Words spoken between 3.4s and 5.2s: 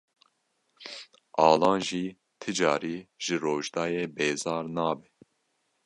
Rojdayê bêzar nabe.